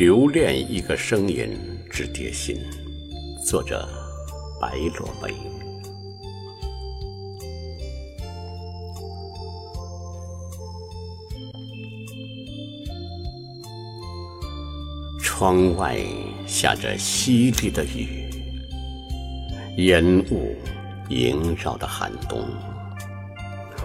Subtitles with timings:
[0.00, 1.54] 留恋一个声音
[1.90, 2.56] 之蝶心，
[3.44, 3.86] 作者
[4.58, 5.30] 白落梅。
[15.22, 15.98] 窗外
[16.46, 18.30] 下着淅沥的雨，
[19.76, 20.56] 烟雾
[21.10, 22.42] 萦绕的寒冬。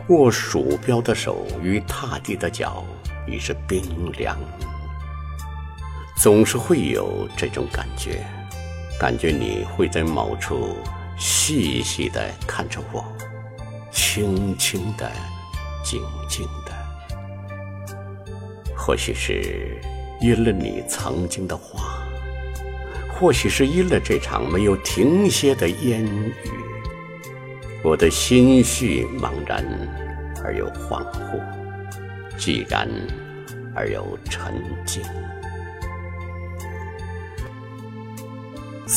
[0.08, 2.86] 握鼠标的手与踏地的脚
[3.28, 4.40] 已是冰凉。
[6.26, 8.26] 总是会有这种感觉，
[9.00, 10.76] 感觉你会在某处
[11.20, 13.06] 细细的看着我，
[13.92, 15.12] 轻轻的，
[15.84, 17.96] 静静的。
[18.76, 19.80] 或许是
[20.20, 22.04] 因了你曾经的话，
[23.14, 26.34] 或许是因了这场没有停歇的烟雨，
[27.84, 29.64] 我的心绪茫然
[30.44, 31.40] 而又恍惚，
[32.36, 32.90] 寂然
[33.76, 34.56] 而又沉
[34.88, 35.04] 静。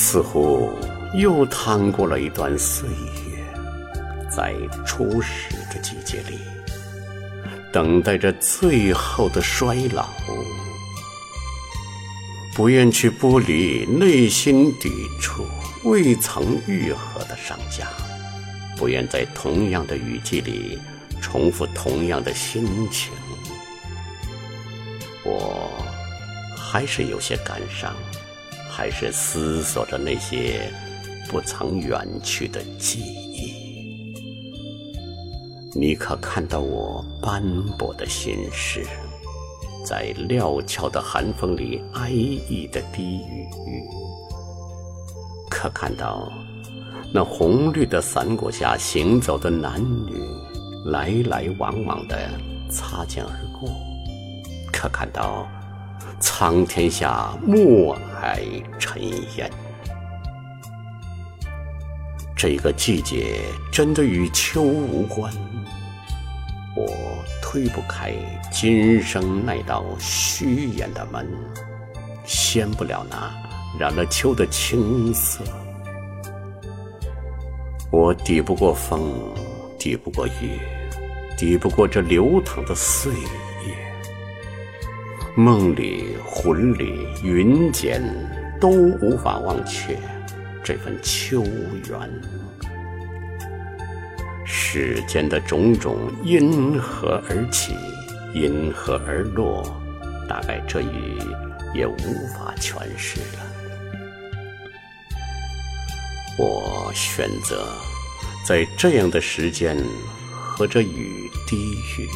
[0.00, 0.72] 似乎
[1.12, 3.44] 又趟过了一段岁月，
[4.30, 4.54] 在
[4.86, 6.38] 初始的季节里，
[7.72, 10.06] 等待着最后的衰老。
[12.54, 14.88] 不愿去剥离内心抵
[15.20, 15.44] 触、
[15.82, 17.82] 未曾愈合的伤痂，
[18.76, 20.78] 不愿在同样的雨季里
[21.20, 23.12] 重复同样的心情。
[25.24, 25.68] 我
[26.56, 27.92] 还是有些感伤。
[28.78, 30.70] 还是思索着那些
[31.28, 34.14] 不曾远去的记忆。
[35.74, 37.42] 你可看到我斑
[37.76, 38.86] 驳的心事，
[39.84, 43.48] 在料峭的寒风里哀意的低语？
[45.50, 46.32] 可看到
[47.12, 50.22] 那红绿的伞果下行走的男女，
[50.84, 52.30] 来来往往的
[52.70, 53.68] 擦肩而过？
[54.72, 55.48] 可看到？
[56.20, 59.02] 苍天下，暮霭尘
[59.36, 59.50] 烟。
[62.36, 63.40] 这个季节
[63.72, 65.32] 真的与秋无关。
[66.76, 66.86] 我
[67.42, 68.12] 推不开
[68.52, 71.26] 今生那道虚掩的门，
[72.24, 73.32] 掀不了那
[73.78, 75.42] 染了秋的青色。
[77.90, 79.10] 我抵不过风，
[79.78, 80.60] 抵不过雨，
[81.36, 83.47] 抵不过这流淌的岁月。
[85.38, 88.02] 梦里、魂里、云间，
[88.60, 89.96] 都无法忘却
[90.64, 91.44] 这份秋
[91.88, 92.10] 缘。
[94.44, 97.72] 世间的种种因何而起，
[98.34, 99.80] 因何而落，
[100.28, 101.16] 大概这雨
[101.72, 101.96] 也无
[102.36, 103.38] 法诠释了。
[106.36, 107.64] 我选择
[108.44, 109.76] 在这样的时间
[110.32, 112.08] 和这雨低语，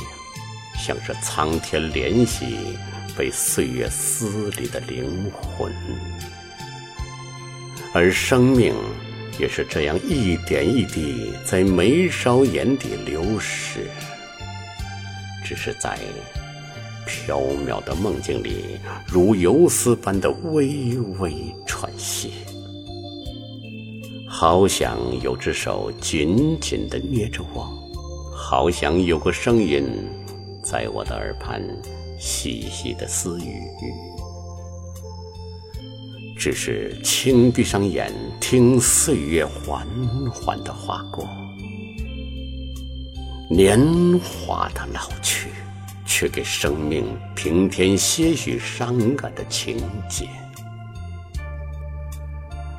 [0.76, 2.76] 像是苍天怜惜。
[3.16, 5.72] 被岁月撕裂的灵魂，
[7.92, 8.74] 而生命
[9.38, 13.90] 也是这样一点一滴在眉梢眼底流逝，
[15.44, 15.98] 只是在
[17.06, 22.32] 飘渺的梦境里，如游丝般的微微喘息。
[24.28, 27.68] 好想有只手紧紧地捏着我，
[28.34, 29.84] 好想有个声音
[30.62, 31.62] 在我的耳畔。
[32.24, 33.68] 细细的私语，
[36.38, 39.84] 只是轻闭上眼，听岁月缓
[40.32, 41.28] 缓的划过，
[43.50, 43.76] 年
[44.20, 45.48] 华的老去，
[46.06, 49.78] 却给生命平添些许伤感的情
[50.08, 50.28] 节。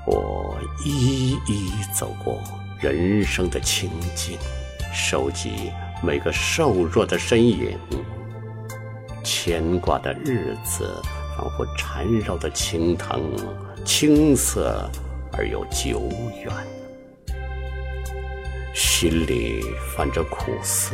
[0.07, 2.39] 我一一走过
[2.79, 4.37] 人生的清静，
[4.93, 5.69] 收集
[6.03, 7.77] 每个瘦弱的身影。
[9.23, 11.01] 牵挂的日子，
[11.37, 13.21] 仿佛缠绕的青藤，
[13.85, 14.89] 青涩
[15.31, 16.09] 而又久
[16.43, 16.53] 远。
[18.73, 19.61] 心里
[19.95, 20.93] 泛着苦涩，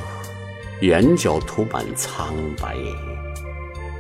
[0.81, 2.75] 眼角涂满苍白，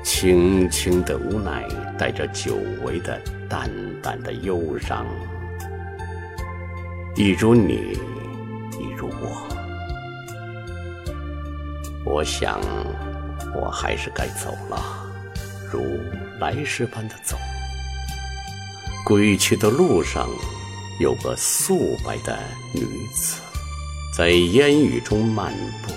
[0.03, 1.67] 轻轻的无奈，
[1.97, 3.19] 带着久违的
[3.49, 3.67] 淡
[4.01, 5.07] 淡的忧伤。
[7.15, 7.97] 一如你，
[8.79, 9.47] 一如我，
[12.05, 12.59] 我想。
[13.55, 14.79] 我还是该走了，
[15.71, 15.99] 如
[16.39, 17.35] 来时般的走。
[19.03, 20.29] 归去的路上，
[20.99, 22.37] 有个素白的
[22.75, 23.41] 女子，
[24.15, 25.51] 在烟雨中漫
[25.81, 25.91] 步。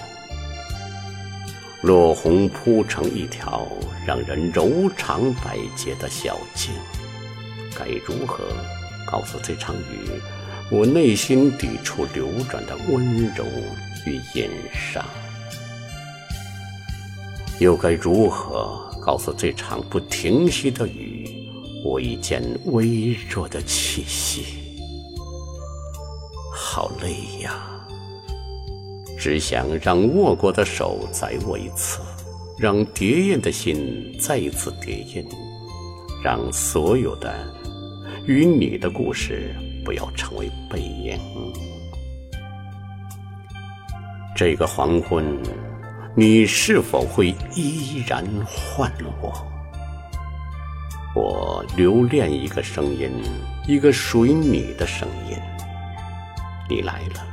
[1.83, 3.69] 落红铺成一条
[4.07, 6.73] 让人柔肠百结的小径，
[7.79, 8.45] 该如何
[9.07, 10.23] 告诉这场雨，
[10.71, 13.45] 我内心抵触流转的温柔
[14.07, 15.05] 与隐伤？
[17.63, 21.29] 又该如何告诉这场不停息的雨，
[21.85, 24.45] 未见微弱的气息，
[26.53, 27.55] 好累呀！
[29.17, 32.01] 只想让握过的手再握一次，
[32.59, 35.25] 让叠印的心再一次叠印，
[36.23, 37.33] 让所有的
[38.27, 39.55] 与你的故事
[39.85, 41.17] 不要成为背影。
[44.35, 45.25] 这个黄昏，
[46.15, 48.93] 你是否会依然唤
[49.23, 49.33] 我？
[51.15, 53.11] 我留恋一个声音，
[53.67, 55.39] 一个属于你的声音。
[56.69, 57.27] 你来了，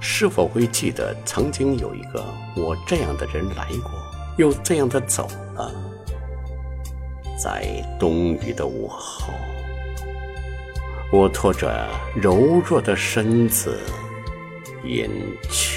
[0.00, 2.24] 是否会记得曾经有一个
[2.56, 3.92] 我这样的人来过，
[4.36, 5.72] 又这样的走了？
[7.40, 7.64] 在
[8.00, 9.32] 冬雨的午后，
[11.12, 13.78] 我拖着柔弱的身子，
[14.84, 15.08] 隐
[15.48, 15.71] 去。